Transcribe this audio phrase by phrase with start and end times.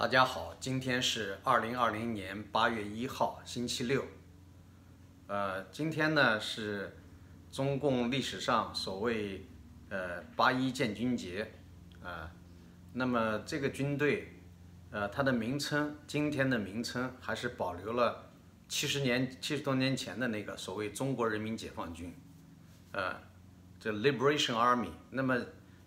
[0.00, 4.02] 大家好，今天是二零二零年八月一号，星期六。
[5.26, 6.96] 呃，今天呢是
[7.52, 9.46] 中共历史上所谓
[9.90, 11.52] 呃八一建军节
[12.02, 12.32] 啊。
[12.94, 14.32] 那么这个军队，
[14.90, 18.24] 呃，它的名称，今天的名称还是保留了
[18.70, 22.10] 七十年七十多年前的那个所谓中国人民解放军，
[22.92, 23.20] 呃，
[23.78, 24.92] 这 Liberation Army。
[25.10, 25.38] 那么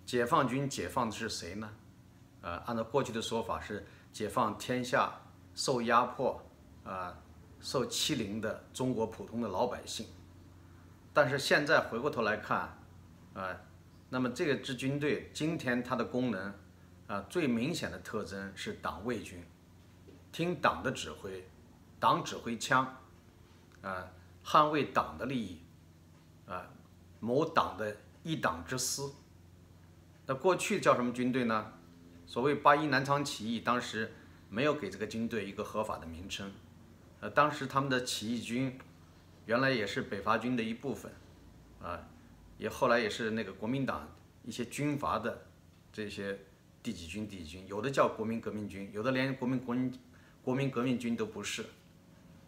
[0.06, 1.68] 解放军解放的是谁呢？
[2.42, 3.84] 呃，按照过去的说法是
[4.14, 5.12] 解放天下
[5.54, 6.42] 受压迫
[6.86, 7.18] 啊、
[7.60, 10.08] 受欺凌的中国普通的老百姓。
[11.14, 12.78] 但是现在回过头来看，
[13.34, 13.60] 啊，
[14.10, 16.54] 那么这个支军队今天它的功能。
[17.06, 19.44] 啊，最明显的特征是党卫军，
[20.32, 21.46] 听党的指挥，
[22.00, 22.96] 党指挥枪，
[23.82, 24.08] 啊，
[24.44, 25.62] 捍卫党的利益，
[26.48, 26.66] 啊，
[27.20, 29.14] 谋党的一党之私。
[30.26, 31.74] 那过去叫什么军队呢？
[32.34, 34.12] 所谓八一南昌起义，当时
[34.50, 36.52] 没有给这个军队一个合法的名称。
[37.20, 38.76] 呃，当时他们的起义军
[39.46, 41.12] 原来也是北伐军的一部分，
[41.80, 42.08] 啊，
[42.58, 44.10] 也后来也是那个国民党
[44.44, 45.46] 一些军阀的
[45.92, 46.40] 这些。
[46.82, 47.28] 第几军？
[47.28, 47.68] 第几军？
[47.68, 50.00] 有的叫国民革命军，有的连国民国民
[50.42, 51.64] 国民革命军都不是。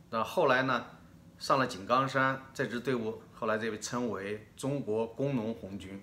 [0.10, 0.84] 那后来呢？
[1.38, 6.02] 上了井冈山，这支队伍后来就被称为中国工农红军。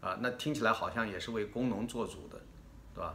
[0.00, 2.40] 啊，那听起来好像也是为工农做主的，
[2.96, 3.14] 对吧？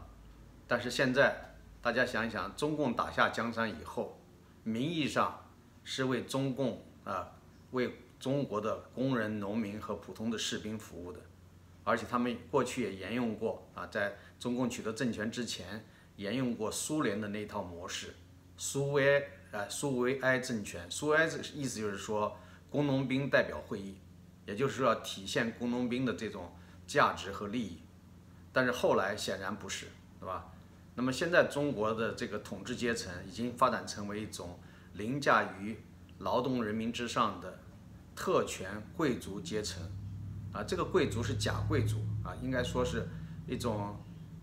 [0.68, 4.22] 但是现在大家想一想，中共打下江山以后，
[4.64, 5.44] 名义上
[5.84, 7.32] 是为中共啊，
[7.72, 11.20] 为中国的工人、农民和普通的士兵服务的。
[11.84, 15.84] 而且他们过去也沿用过啊，在中共取得政权之前，
[16.18, 18.14] 沿用过苏联的那套模式，
[18.56, 22.38] 苏维埃啊，苏维埃政权，苏维埃这意思就是说
[22.70, 23.98] 工农兵代表会议，
[24.46, 26.54] 也就是说要体现工农兵的这种
[26.86, 27.82] 价值和利益。
[28.54, 29.88] 但是后来显然不是，
[30.20, 30.52] 对吧？
[30.96, 34.60] 那么现在中国的这个统治阶层已经发展成为一种
[34.94, 35.78] 凌驾于
[36.20, 37.60] 劳动人民之上的
[38.16, 39.82] 特权贵族阶层。
[40.54, 41.96] 啊，这个贵族是假贵族
[42.26, 43.08] 啊，应该说是
[43.48, 43.98] 一种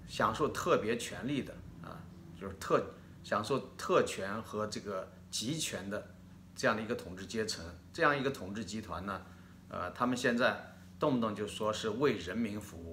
[0.07, 1.53] 享受特别权利的
[1.83, 2.01] 啊，
[2.41, 2.83] 就是特
[3.23, 6.15] 享受特权和这个集权的
[6.57, 9.21] 这样的一个统治阶层，这样一个统治集团呢，
[9.69, 12.88] 呃，他们现在动不动就说是为人民服务，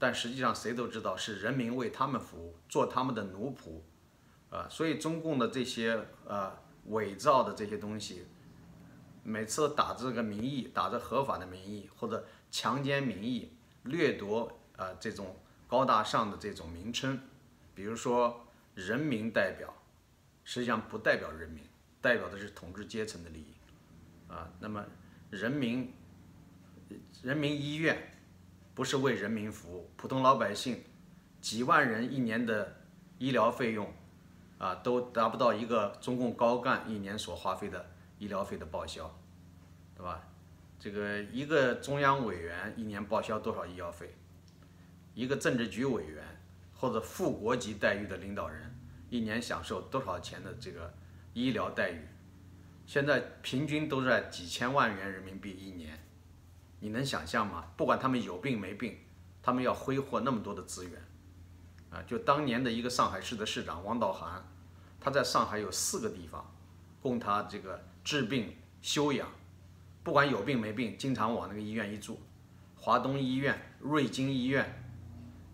[0.00, 3.82] 但实际上谁都知道是人民为他们服务，做他们的奴仆，
[4.52, 8.26] 啊，所以中共的这些呃伪造的这些东西。
[9.22, 15.36] 每次打着个名义，打着合法的名义，或者强奸民意、掠夺啊这种
[15.68, 17.20] 高大上的这种名称，
[17.74, 19.72] 比如说人民代表，
[20.42, 21.62] 实际上不代表人民，
[22.00, 23.54] 代表的是统治阶层的利益
[24.26, 24.50] 啊。
[24.58, 24.82] 那么
[25.28, 25.92] 人民
[27.22, 28.09] 人民医院
[28.80, 30.82] 不是为人民服务，普通老百姓
[31.42, 32.80] 几万人一年的
[33.18, 33.92] 医疗费用
[34.56, 37.90] 啊，都达不到一个中共高干一年所花费的。
[38.18, 39.14] 医疗费的报销，
[39.94, 40.26] 对吧？
[40.78, 44.14] 这个一个中央委员一年报销多少医药费？
[45.12, 46.24] 一个政治局委员
[46.74, 48.74] 或者副国级待遇的领导人
[49.10, 50.90] 一年享受多少钱的这个
[51.34, 52.00] 医疗待遇？
[52.86, 56.02] 现在平均都在几千万元人民币一年，
[56.80, 57.66] 你能想象吗？
[57.76, 58.98] 不管他们有病没病，
[59.42, 61.00] 他们要挥霍那么多的资源，
[61.90, 64.44] 啊，就当年的一个上海市的市长王道涵，
[64.98, 66.52] 他在上海有四个地方
[67.00, 67.80] 供他这个。
[68.02, 69.28] 治病休养，
[70.02, 72.18] 不管有病没病，经常往那个医院一住。
[72.74, 74.82] 华东医院、瑞金医院，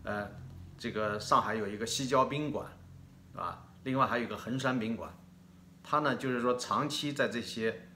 [0.05, 0.31] 呃，
[0.79, 2.71] 这个上海有一个西郊宾馆，
[3.35, 5.13] 啊，另外还有一个衡山宾馆。
[5.83, 7.89] 他呢，就是说长期在这些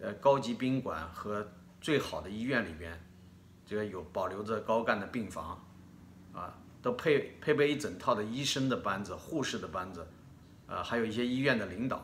[0.00, 1.46] 呃高级宾馆和
[1.80, 2.98] 最好的医院里边，
[3.64, 5.64] 这个有保留着高干的病房，
[6.32, 10.06] 啊，都配配备一整套的医生的班子、护士的班子，
[10.66, 11.96] 啊，还有一些医院的领导，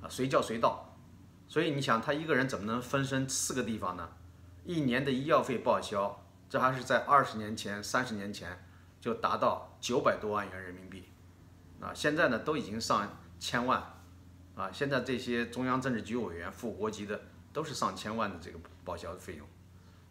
[0.00, 0.96] 啊，随叫随到。
[1.48, 4.08] 所以你想，他一个人怎么能分身四个地方呢？
[4.64, 8.66] 一年的医药费报销，这还是在二十年前、三十年前
[9.00, 11.04] 就达到九百多万元人民币，
[11.80, 13.08] 啊，现在呢都已经上
[13.38, 13.80] 千万，
[14.56, 17.20] 啊，现在这些中央政治局委员、副国级的
[17.52, 19.46] 都是上千万的这个报销的费用，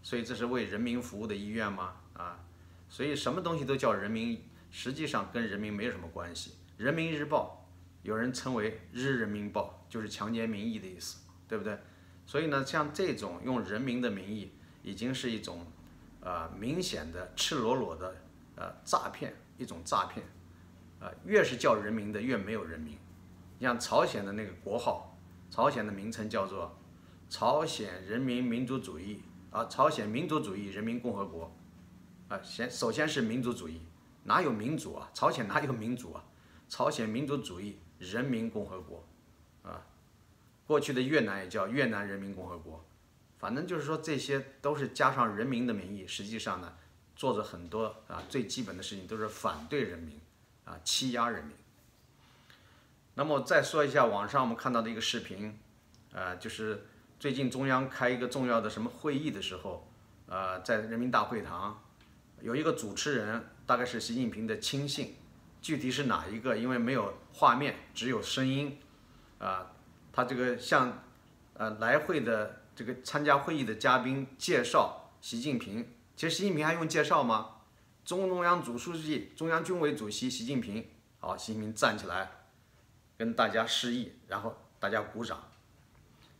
[0.03, 1.95] 所以这是为人民服务的医院吗？
[2.13, 2.45] 啊，
[2.87, 4.39] 所以什么东西都叫人民，
[4.69, 6.55] 实际上跟人民没有什么关系。
[6.77, 7.65] 人民日报
[8.03, 11.19] 有人称为日人民报，就是强奸民意的意思。
[11.47, 11.77] 对不对？
[12.25, 14.51] 所以呢，像这种用人民的名义，
[14.81, 15.63] 已经是一种，
[16.21, 18.15] 呃，明显的赤裸裸的，
[18.55, 20.25] 呃，诈骗，一种诈骗，
[20.99, 22.97] 呃，越是叫人民的，越没有人民。
[23.59, 25.15] 你像朝鲜的那个国号，
[25.51, 26.75] 朝鲜的名称叫做
[27.29, 31.55] 朝鲜人民民主主义啊，朝鲜民主主义人民共和国，
[32.27, 33.81] 啊，先首先是民主主义，
[34.23, 35.09] 哪有民主啊？
[35.13, 36.23] 朝鲜哪有民主啊？
[36.67, 39.07] 朝鲜民主主义人民共和国，
[39.63, 39.85] 啊，
[40.65, 42.83] 过去的越南也叫越南人民共和国，
[43.37, 46.73] 反正就是说这些都是加上人民的名义，实际上呢，
[47.15, 50.19] 做着很多啊最基本的事情都是反对人民，
[50.63, 51.55] 啊欺压人民。
[53.13, 55.57] 那么再说一下网上我们看到的一个视频，
[56.11, 56.85] 呃，就是
[57.19, 59.87] 最近中央开一个重要的什么会议的时候，
[60.27, 61.81] 呃，在人民大会堂
[62.41, 65.15] 有一个主持人，大概是习近平的亲信，
[65.61, 66.55] 具体是哪一个？
[66.55, 68.77] 因为没有画面，只有声音，
[69.39, 69.71] 啊，
[70.11, 71.03] 他这个向
[71.53, 77.51] 呃来会的这个参加会议的嘉宾介绍习近平，其实习近平还用介绍吗？
[78.03, 80.85] 中共中央总书记、中央军委主席习近平，
[81.19, 82.29] 好，习近平站起来。
[83.17, 85.41] 跟大家示意，然后大家鼓掌，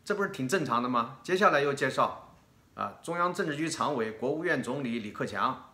[0.05, 1.17] 这不是挺正常的吗？
[1.23, 2.37] 接下来又介绍
[2.75, 5.73] 啊，中央政治局常委、国务院总理李克强，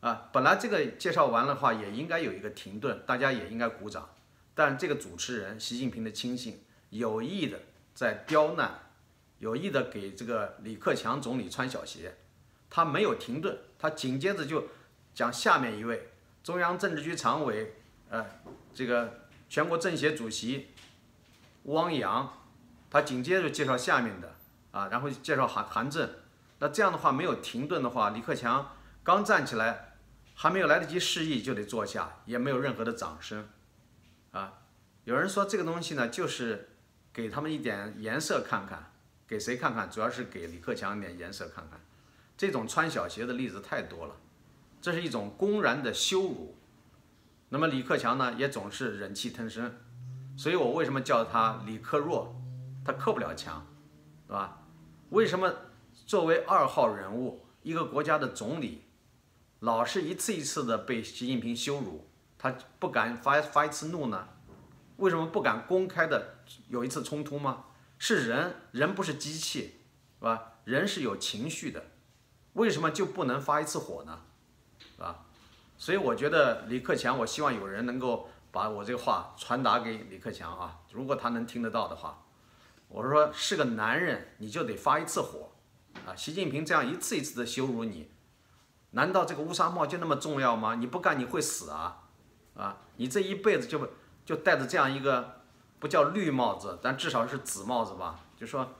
[0.00, 4.08] 啊，本来这个介绍完的话也应该有一个停顿，大家也应该鼓掌，
[4.54, 7.60] 但这个主持人习近平的亲信有意的
[7.94, 8.80] 在刁难，
[9.38, 12.16] 有意的给这个李克强总理穿小鞋，
[12.70, 14.68] 他没有停顿，他紧接着就
[15.14, 16.08] 讲下面一位
[16.42, 17.74] 中央政治局常委，
[18.08, 18.24] 呃，
[18.74, 19.20] 这个。
[19.46, 20.70] 全国政协主席
[21.64, 22.43] 汪洋，
[22.94, 24.36] 他紧接着介绍下面的
[24.70, 26.08] 啊，然后介绍韩韩正。
[26.60, 28.70] 那这样的话没有停顿的话，李克强
[29.02, 29.96] 刚站起来，
[30.36, 33.48] 还没有来得及示意就得坐下，也没有任何的掌声
[34.30, 34.60] 啊。
[35.02, 36.76] 有人说这个东西呢，就是
[37.12, 38.92] 给他们一点颜色看看，
[39.26, 39.90] 给谁看看？
[39.90, 41.80] 主要是给李克强一点颜色看看。
[42.36, 44.14] 这种穿小鞋的例子太多了，
[44.80, 46.56] 这是一种公然的羞辱。
[47.48, 49.80] 那么李克强呢，也总是忍气吞声，
[50.36, 52.40] 所以我为什么叫他李克弱？
[52.84, 53.64] 他克不了墙，
[54.26, 54.58] 对吧？
[55.10, 55.52] 为什么
[56.06, 58.84] 作为二号人物，一个国家的总理，
[59.60, 64.28] 老是一次一次的被习近平羞辱，他不敢发发一次怒呢？
[64.96, 66.36] 为什么不敢公开的
[66.68, 67.64] 有一次冲突吗？
[67.98, 69.80] 是人，人不是机器，
[70.18, 70.52] 是吧？
[70.64, 71.82] 人是有情绪的，
[72.52, 74.20] 为什么就不能发一次火呢？
[74.78, 75.24] 是吧？
[75.78, 82.23] 所以我觉得李克强，我希望有人能够把我这个话传达给李克强啊，如果他能听得到的话，
[82.94, 85.50] 我说是个男人，你就得发一次火，
[86.06, 88.08] 啊，习近平这样一次一次的羞辱你，
[88.92, 90.76] 难道这个乌纱帽就那么重要吗？
[90.76, 92.04] 你不干你会死啊，
[92.54, 93.90] 啊，你这一辈子就
[94.24, 95.40] 就戴着这样一个
[95.80, 98.74] 不叫绿帽子，但至少是紫帽子吧，就说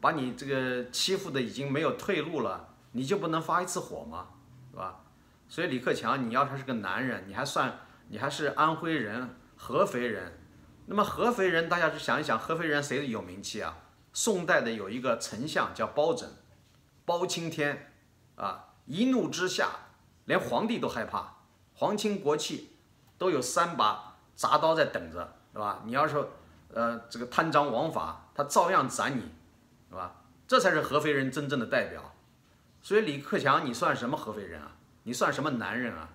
[0.00, 4.30] 把你这个欺负的已经没有退路了，你就不能发一次火吗？
[4.72, 5.04] 是吧？
[5.48, 7.78] 所以李克强，你要他是个男人，你还算
[8.08, 10.39] 你还是安徽人、合肥人。
[10.90, 13.76] 那么合肥人，大家去想一想，合肥人谁有名气啊？
[14.12, 16.28] 宋代的有一个丞相叫包拯，
[17.04, 17.92] 包青天，
[18.34, 19.68] 啊，一怒之下，
[20.24, 21.36] 连皇帝都害怕，
[21.74, 22.72] 皇亲国戚
[23.18, 25.80] 都有三把铡刀在等着，是吧？
[25.84, 26.28] 你要说，
[26.74, 29.22] 呃，这个贪赃枉法，他照样斩你，
[29.90, 30.24] 是吧？
[30.48, 32.16] 这才是合肥人真正的代表。
[32.82, 34.72] 所以李克强，你算什么合肥人啊？
[35.04, 36.08] 你算什么男人啊？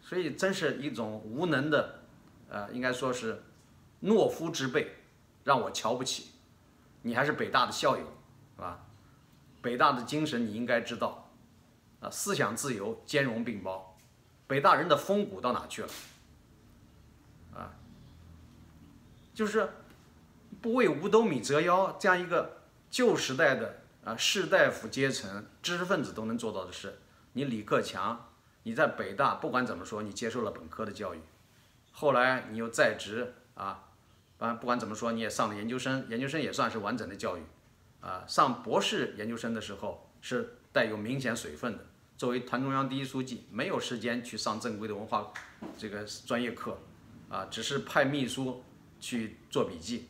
[0.00, 2.00] 所以真是一种无能的，
[2.48, 3.40] 呃，应该说是
[4.02, 4.96] 懦夫之辈，
[5.44, 6.32] 让我瞧不起。
[7.02, 8.04] 你还是北大的校友，
[8.56, 8.84] 是吧？
[9.60, 11.30] 北大的精神你应该知道，
[12.00, 13.96] 啊，思想自由，兼容并包。
[14.46, 15.88] 北大人的风骨到哪去了？
[17.54, 17.74] 啊，
[19.32, 19.68] 就是
[20.60, 26.98] 不为五斗米折腰这样一个旧时代的啊士大夫阶层、知识分子都能做到的事。
[27.32, 28.30] 你李克强，
[28.64, 31.20] 你在北大不管怎么说，你接受了本科的教育，
[31.92, 33.88] 后来你又在职啊，
[34.42, 37.42] 啊不管怎么说，你也上了研究生，研究生也算是完整的教育，
[38.00, 41.84] 啊上博士研究生的时候是带有明显水分的。
[42.16, 45.32] 作为团中央第一书记，没有时间去上正规的文化
[45.78, 46.76] 这个专业课，
[47.28, 48.62] 啊只是派秘书
[48.98, 50.08] 去做笔记，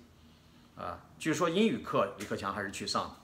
[0.76, 3.16] 啊据说英语课李克强还是去上的，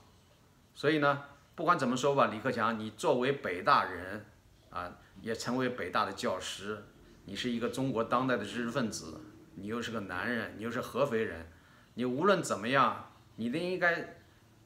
[0.75, 1.23] 所以呢。
[1.55, 4.25] 不管怎么说吧，李克强，你作为北大人，
[4.69, 4.89] 啊，
[5.21, 6.81] 也成为北大的教师，
[7.25, 9.19] 你是一个中国当代的知识分子，
[9.59, 11.47] 你又是个男人，你又是合肥人，
[11.95, 14.17] 你无论怎么样，你都应该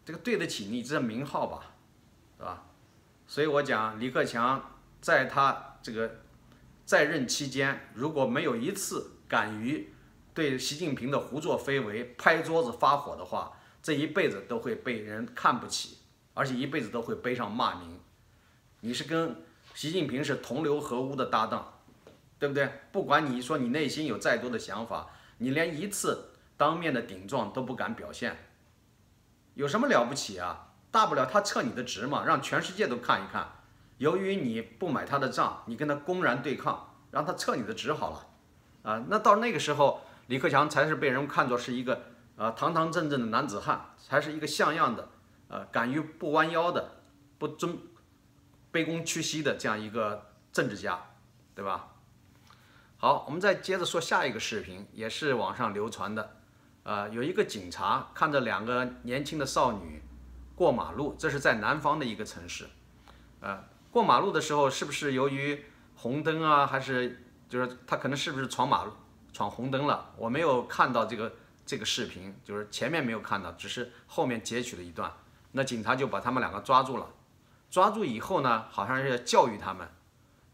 [0.06, 1.74] 这个对得起你这名号吧，
[2.38, 2.64] 是吧？
[3.28, 6.20] 所以我讲李克强在他这个
[6.86, 9.92] 在任期间，如果没有一次敢于
[10.34, 15.98] 对习近平的胡作非为拍桌子发火的话，这一辈子都会被人看不起。
[16.36, 18.00] 而且一辈子都会背上骂名，
[18.80, 19.36] 你是跟
[19.76, 21.73] 习近平是同流合污的搭档，
[22.44, 22.70] 对不对？
[22.92, 25.08] 不管你说你内心有再多的想法，
[25.38, 28.36] 你连一次当面的顶撞都不敢表现，
[29.54, 30.74] 有什么了不起啊？
[30.92, 33.48] 大不了他撤你的职嘛，让全世界都看一看。
[33.98, 42.02] 由于你不买他的账，你跟他公然对抗，让他撤你的职好了，啊，那到那个时候，李克强才是被人看作是一个
[42.36, 45.08] 啊堂堂正正的男子汉，才是一个像样的，
[45.48, 46.96] 呃，敢于不弯腰的，
[47.38, 47.78] 不尊
[48.74, 51.00] 卑躬屈膝的这样一个政治家，
[51.56, 51.92] 对吧？
[53.04, 56.38] 好，我们再接着说下一个视频，也是网上流传的，
[56.84, 60.02] 呃，有一个警察看着两个年轻的少女
[60.56, 62.66] 过马路，这是在南方的一个城市，
[63.42, 65.66] 呃，过马路的时候是不是由于
[65.98, 68.94] 红灯啊，还是就是他可能是不是闯马路
[69.34, 70.14] 闯红灯了？
[70.16, 71.34] 我没有看到这个
[71.66, 75.12] 这个视频，就是前面没有看到，只是后面截取了一段，
[75.52, 77.10] 那警察就把他们两个抓住了，
[77.70, 79.86] 抓住以后呢，好像是要教育他们。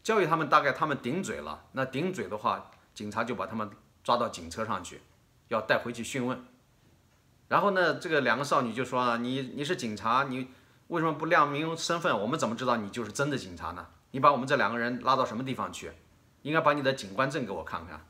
[0.02, 1.66] 教育他们，大概他们顶嘴了。
[1.74, 3.70] 那顶嘴的话，警察就把他们
[4.04, 5.02] 抓到警车上去，
[5.50, 6.44] 要带回去讯问。
[7.48, 10.48] 然后呢，这个两个少女就说：“你你是警察，你
[10.88, 12.18] 为什么不亮明身份？
[12.20, 13.88] 我们怎么知道你就是真的警察呢？
[14.12, 15.92] 你把我们这两个人拉到什么地方去？
[16.44, 18.06] 应该把你的警官证给我看看。”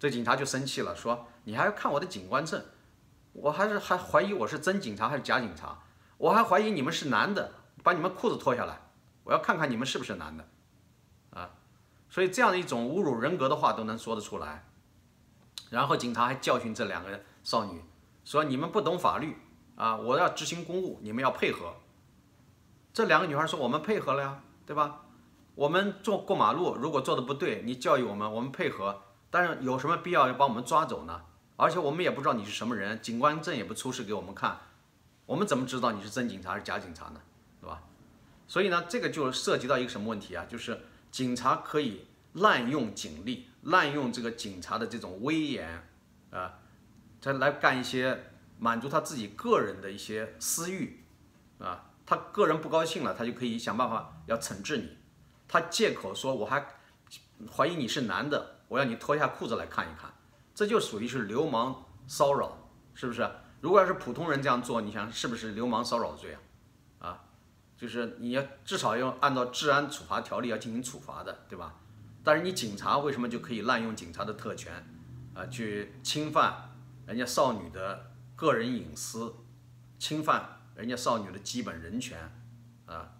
[0.00, 2.64] 这警察就生气了，说：“你还要看我的警官证？
[3.32, 5.78] 我还是还怀疑我是真警察还是假警察？
[6.18, 7.52] 我还怀疑你们是男的，
[7.82, 8.80] 把你们裤子脱下来，
[9.24, 10.48] 我要看看你们是不是男的。”
[12.12, 14.66] 所以这样的一种侮辱人格的话都能说得出来，
[15.70, 17.82] 然后警察还教训这两个少女，
[18.22, 19.38] 说你们不懂法律
[19.76, 21.76] 啊，我要执行公务，你们要配合。
[22.92, 25.06] 这两个女孩说我们配合了呀，对吧？
[25.54, 29.00] 我们坐过马路，如果做的不对，你教育我们，我们配合。
[29.30, 31.22] 但是有什么必要要把我们抓走呢？
[31.56, 34.60] 而且我们也不知道你是什么人，警官证也不出示给我们看，
[35.24, 37.20] 我们怎么知道你是真警察还是假警察呢？
[37.58, 37.80] 对吧？
[38.46, 40.44] 所以呢，这个就涉及到一个什么问题啊？
[40.46, 40.78] 就是。
[41.12, 45.86] 警察可以滥用警力，滥用这个警察的这种威严，
[46.30, 46.58] 啊，
[47.20, 51.04] 他来干一些满足他自己个人的一些私欲，
[51.58, 54.96] 啊，他个人不高兴了，他就可以想办法要惩治你。
[55.46, 56.66] 他借口说我还
[57.54, 60.10] 怀疑你是男的，我要你脱下裤子来看一看，
[60.54, 62.56] 这就属于是流氓骚扰，
[62.94, 63.30] 是不是？
[63.60, 66.40] 如果要是普通人这样做，你想是不是流氓骚扰罪啊？
[67.82, 71.74] 就是你要至少要按照治安处罚条例要进行处罚的，对吧？
[72.22, 74.72] 但是你警察为什么就可以滥用警察的特权，
[75.34, 76.70] 啊，去侵犯
[77.08, 79.34] 人家少女的个人隐私，
[79.98, 82.32] 侵犯人家少女的基本人权，
[82.86, 83.14] 啊，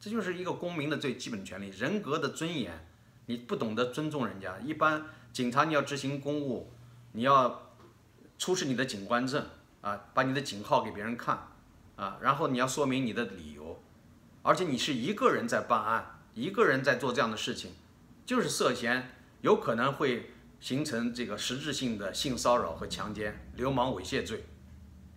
[0.00, 2.86] 这就是一个公民的最基本权利，人格的尊严。
[3.26, 6.72] 你不懂得尊重人家，一般警察你要执行公务，
[7.12, 7.74] 你要
[8.38, 9.44] 出示你的警官证，
[9.82, 11.48] 啊，把你的警号给别人看，
[11.96, 13.65] 啊，然后你要说明你的理由。
[14.46, 17.72] 而且你是一个人在办案，一个人在做这样的事情，
[18.24, 19.10] 就是涉嫌
[19.40, 24.44] 有可能会形成这个实质性的性骚扰和强奸、流氓猥亵罪，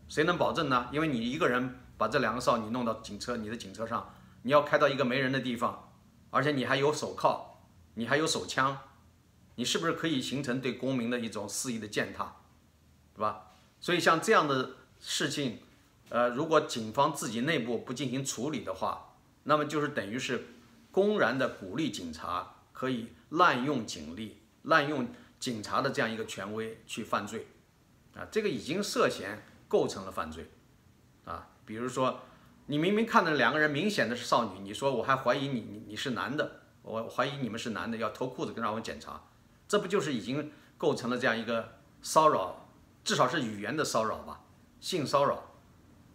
[0.07, 0.89] 谁能保证呢？
[0.91, 5.91] 因为你一个人把这两个少女弄到警车，你的警车上，你要开到一个没人的地方，
[6.31, 7.59] 而且你还有手铐，
[7.93, 8.79] 你还有手枪，
[9.57, 12.37] 你是不是可以形成对公民的一种肆意的践踏，
[13.13, 13.51] 对吧？
[13.79, 15.59] 所以像这样的事情，
[16.09, 19.05] 呃，如果警方自己内部不进行处理的话，
[19.49, 20.45] 那么就是等于是
[20.91, 25.07] 公然的鼓励警察可以滥用警力、滥用
[25.39, 27.47] 警察的这样一个权威去犯罪，
[28.15, 30.51] 啊，这个已经涉嫌构成了犯罪，
[31.25, 32.19] 啊，比如说
[32.67, 39.19] 你明明看到两个人明显的是少女，你说我还怀疑你你你是男的，我怀疑你们是男的，要脱裤子跟让我检查，
[39.67, 42.69] 这不就是已经构成了这样一个骚扰，
[43.03, 44.41] 至少是语言的骚扰吧，
[44.79, 45.43] 性骚扰，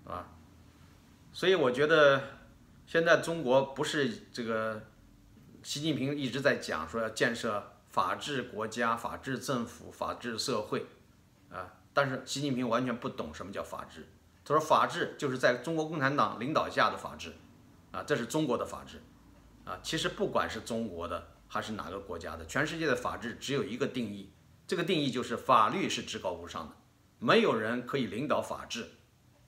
[0.07, 0.29] 啊，
[1.33, 2.23] 所以我觉得。
[2.87, 4.83] 现在中国不是这个，
[5.62, 10.87] 习近平一直在讲说要建设法治国家、法治政府、法治社会，
[11.50, 14.07] 啊，但是习近平完全不懂什么叫法治。
[14.45, 17.33] 他说法治就是在中国共产党领导下的法治，
[17.91, 19.03] 啊，这是中国的法治，
[19.64, 24.31] 啊，其实不管是中国的还是哪个国家的，全世界的法治只有一个定义，
[24.67, 26.76] 这个定义就是法律是至高无上的，
[27.19, 28.91] 没有人可以领导法治，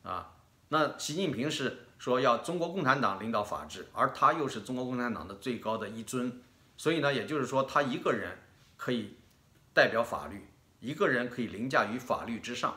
[0.03, 0.35] 啊，
[0.71, 1.83] 那习近平是。
[1.99, 6.43] 说要中国共产党领导法治，而他又是中国共产党的最高的一尊，
[6.77, 8.39] 所以呢，也就是说他一个人
[8.77, 9.17] 可以
[9.73, 10.49] 代表法律，
[10.81, 12.77] 一个人可以凌驾于法律之上。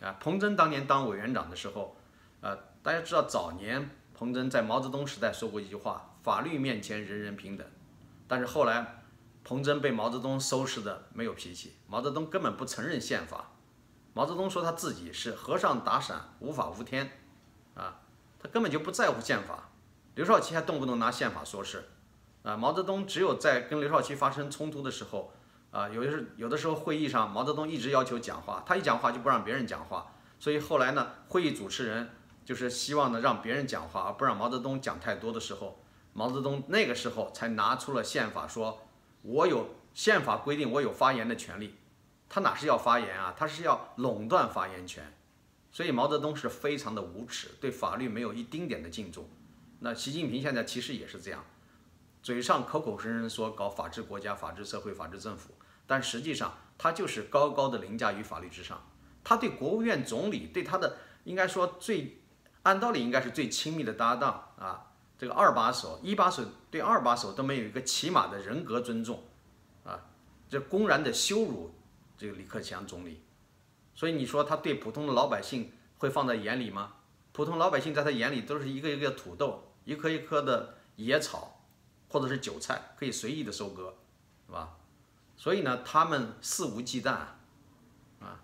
[0.00, 1.96] 啊，彭真当年当委员长的时候，
[2.40, 7.66] 呃，大家知道早年彭真在毛泽东时代说过一句话：“法律面前人人平等。”
[8.28, 9.02] 但是后来
[9.42, 13.50] 彭真被毛泽东收拾的没有脾气，毛泽东根本不承认宪法。
[14.14, 17.10] 毛泽东说他自己是和尚打伞，无法无天，
[17.74, 18.00] 啊。
[18.40, 19.70] 他根本就不在乎宪法，
[20.14, 21.88] 刘少奇还动不动拿宪法说事，
[22.42, 25.32] 啊，毛泽东只有在跟刘少奇发生冲突的时候，
[25.70, 32.10] 啊，有的是有的时候会议上，毛泽东一直要求讲话，他一讲话就不让别人讲话，所以后来呢，会议主持人
[32.44, 38.86] 就是希望呢让别人讲话，而不让毛泽东讲太多的时候，毛泽东那个时候才拿出了宪法，说
[39.22, 41.74] 我有宪法规定我有发言的权利，
[42.28, 43.34] 他哪是要发言啊？
[43.36, 45.12] 他是要垄断发言权。
[45.70, 49.28] 所以毛泽东是非常的无耻，对法律没有一丁点的敬重。
[49.80, 51.44] 那习近平现在其实也是这样，
[52.22, 55.54] 嘴上口口声声说搞法治国家、法治社会、法治政府，
[55.86, 58.82] 但实际上他就是高高的凌驾于法律之上。
[59.22, 62.18] 他对国务院总理，对他的应该说最
[62.62, 69.22] 按道理应该是最亲密的搭档啊，这个二把手、一把手对二把手都没有一个起码的人格尊重
[69.84, 70.00] 啊，
[70.48, 71.70] 这公然的羞辱
[72.16, 73.22] 这个李克强总理。
[73.98, 76.92] 所以你说他对普通的老百姓会放在眼里吗？
[77.32, 81.64] 普通老百姓在他眼里都是一个一个土豆，一颗一颗的野草，
[82.08, 83.94] 或者是韭菜，可以随意的收割，
[84.46, 84.76] 是吧？
[85.36, 88.40] 所以呢，他们肆无忌惮啊。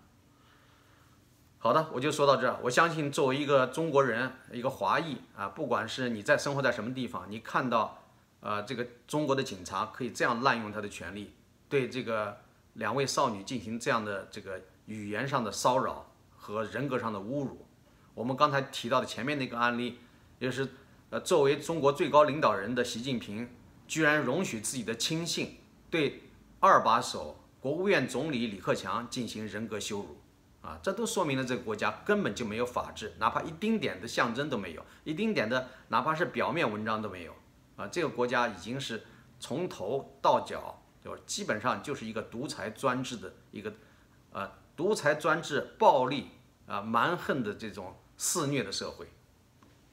[1.57, 2.59] 好的，我就说到这。
[2.61, 8.03] 我相信作为一个中国人，一个华裔啊，不管是你在生活在什么地方，你看到
[8.41, 11.33] 呃这个中国的警察可以这样滥用他的权利，
[11.69, 12.41] 对这个
[12.73, 14.59] 两位少女进行这样的这个。
[14.85, 17.65] 语言上的骚扰和人格上的侮辱，
[18.13, 19.97] 我们刚才提到的前面那个案例，
[20.37, 20.67] 也是
[21.09, 23.49] 呃，作为中国最高领导人的习近平，
[23.87, 25.57] 居然容许自己的亲信
[25.89, 26.23] 对
[26.59, 30.17] 二把手国务院总理李克强进行人格羞辱，
[30.61, 37.33] 啊，这都说明了这个国家根本就没有法治，哪怕一丁点的象征都没有，一丁点的哪怕是表面文章都没有，
[37.75, 39.03] 啊，这个国家已经是
[39.39, 43.73] 从头到脚就基本上就是一个独裁专制的一个，
[44.31, 44.51] 呃。
[44.75, 46.31] 独裁专制、暴力
[46.67, 49.07] 啊、蛮横的这种肆虐的社会，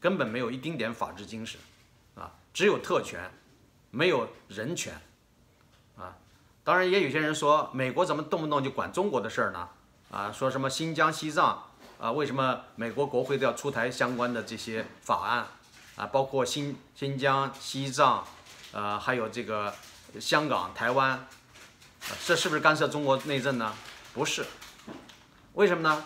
[0.00, 1.60] 根本没有一丁点法治精神，
[2.14, 3.30] 啊，只有特权，
[3.90, 5.00] 没有人权，
[5.96, 6.16] 啊，
[6.64, 9.68] 当然也有些人说，美国怎么动不动就管中国的事儿呢？
[10.10, 15.46] 啊，说什么新疆、西藏啊，为什么美国国会都要出台相关的这些法案？
[15.96, 18.26] 啊，包括新新疆、西藏，
[18.72, 19.74] 呃，还有这个
[20.18, 21.26] 香港、台湾，
[22.24, 23.72] 这是不是干涉中国内政呢？
[24.14, 24.44] 不是。
[25.54, 26.04] 为什么呢？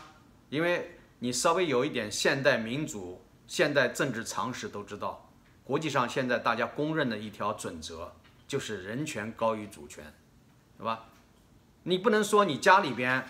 [0.49, 5.29] 因为你稍微有一点现代民主、现代政治常识都知道，
[5.63, 8.13] 国际上现在大家公认的一条准则
[8.49, 10.05] 就是人权高于主权，
[10.77, 11.05] 对吧？
[11.85, 13.25] 你不能说你家里边，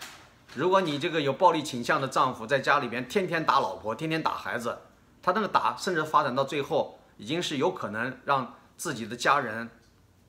[0.54, 4.78] 如果你这个有暴力倾向的丈夫在家里边天天打老婆、天天打孩子，
[5.22, 9.68] 他那个打甚至发展到最后，已经是有可能让自己的家人，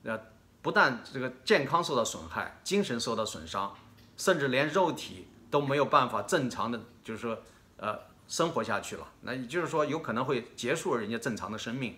[0.04, 0.20] 呃，
[0.62, 3.74] 不但这个健康受到损害，精神受到损伤，
[4.18, 5.28] 甚至连肉体。
[5.50, 7.38] 都没有办法正常的，就是说，
[7.78, 9.08] 呃，生活下去了。
[9.22, 11.96] 那也就是说，有可能会结束人家正常的生命。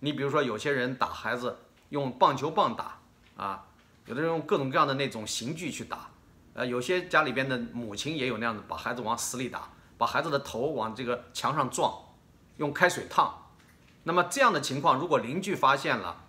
[0.00, 1.58] 你比如说，有些人打孩子
[1.90, 2.98] 用棒球棒打，
[3.36, 3.64] 啊，
[4.06, 6.10] 有的人用各种各样的那种刑具去打，
[6.54, 11.92] 呃，有些家里边的母亲也有那样子，把孩子往死里打，把孩子的头往这个墙上撞，
[12.56, 13.46] 用开水烫。
[14.04, 16.24] 那么这样的情况，如果邻居发现了，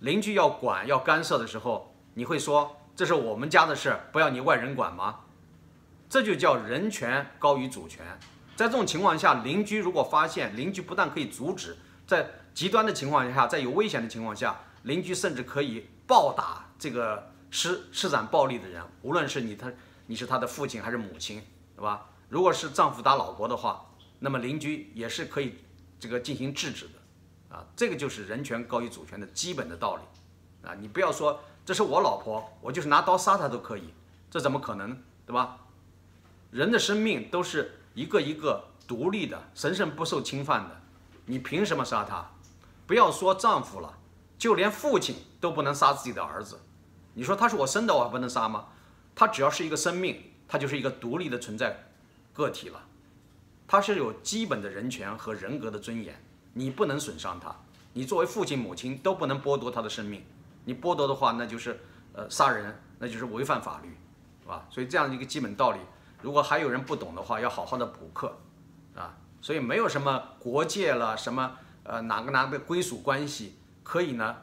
[0.00, 5.20] 邻居要管要干涉的时候，你会说这是我们家的事，不要你外人管吗？
[6.12, 8.04] 这就叫人权高于主权。
[8.54, 11.74] 在这种情况下，邻居如果发现，邻居不但可以阻止，
[12.06, 19.72] 在极端的情况下，在有危险的情况下，邻居甚至可以暴打这个施施展暴力的人，无论是你他
[20.04, 21.42] 你是他的父亲还是母亲，
[21.74, 22.10] 对吧？
[22.28, 23.86] 如果是丈夫打老婆的话，
[24.18, 25.60] 那么邻居也是可以
[25.98, 33.94] 这个进行制止的，啊，这个就是人权高于主权的基本的道理，啊，你不要说这是我老婆，我就是拿刀杀她都可以，
[34.30, 35.56] 这怎么可能，对吧？
[36.52, 40.82] 人的生命都是一个一个独立的、神圣不受侵犯的，
[41.24, 42.30] 你凭什么杀他？
[42.86, 43.98] 不要说丈夫了，
[44.36, 46.60] 就连父亲都不能杀自己的儿子。
[47.14, 48.66] 你说他是我生的，我还不能杀吗？
[49.14, 51.74] 他只要是一个生命，他就是一个独立的存在
[52.34, 52.84] 个体了，
[53.66, 57.56] 他是有基本的人权和人格的尊严，你不能损伤他。
[57.94, 60.22] 你作为父亲母亲都不能剥夺他的生命，
[60.66, 61.80] 你剥夺的话，那就是
[62.12, 63.88] 呃杀人，那就是违反法律，
[64.42, 64.66] 是吧？
[64.68, 65.78] 所以这样一个基本道理。
[66.22, 68.38] 如果还有人不懂的话，要好好的补课，
[68.94, 74.36] 啊，所以没有什么国界了，什么呃哪个哪个归属关系可以呢，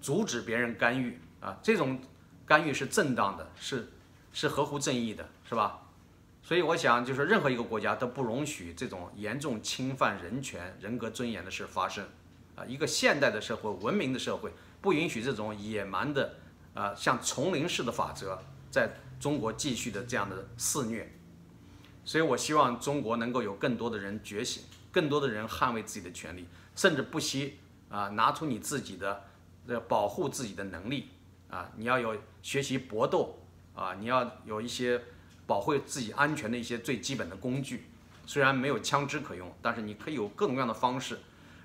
[0.00, 1.58] 阻止别人干预啊？
[1.62, 2.00] 这种
[2.46, 3.90] 干预是正当的，是
[4.32, 5.80] 是合乎正义的，是吧？
[6.42, 12.06] 所以我想，就是任何一个国家都不容许这种严重侵犯人权、人格尊严的事发生，
[12.54, 16.36] 啊，一个现代的社会、文明的社会不允许这种野蛮的
[16.74, 18.90] 啊，像丛林式的法则在。
[19.18, 21.12] 中国继续的这样的肆虐，
[22.04, 29.24] 所以我希望中国能够有更多的人觉醒，更多的人捍卫自己的权利，甚至不惜啊拿出你自己的
[29.66, 31.08] 呃保护自己的能力
[31.50, 33.38] 啊，你要有学习搏斗
[33.74, 35.02] 啊，你要有一些
[35.46, 37.86] 保护自己安全的一些最基本的工具。
[38.26, 41.18] 虽然没有枪支可用，但是你可以有各种各样的方式，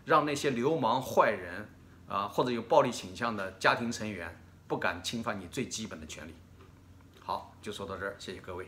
[0.06, 1.68] 让那些流氓坏人
[2.08, 6.34] 啊或者有暴力倾向的家庭成员不敢侵犯你最基本的权利。
[7.26, 8.68] 好，就说到这儿，谢谢各位。